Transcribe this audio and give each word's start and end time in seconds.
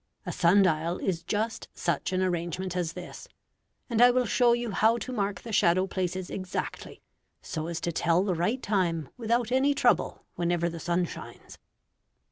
A 0.25 0.31
sun 0.31 0.63
dial 0.63 0.97
is 0.97 1.21
just 1.21 1.67
such 1.75 2.11
an 2.11 2.23
arrangement 2.23 2.75
as 2.75 2.93
this, 2.93 3.27
and 3.87 4.01
I 4.01 4.09
will 4.09 4.25
show 4.25 4.53
you 4.53 4.71
how 4.71 4.97
to 4.97 5.13
mark 5.13 5.41
the 5.41 5.51
shadow 5.53 5.85
places 5.85 6.31
exactly, 6.31 7.03
so 7.43 7.67
as 7.67 7.79
to 7.81 7.91
tell 7.91 8.23
the 8.23 8.33
right 8.33 8.63
time 8.63 9.09
without 9.15 9.51
any 9.51 9.75
trouble 9.75 10.25
whenever 10.33 10.69
the 10.69 10.79
sun 10.79 11.05
shines. 11.05 11.59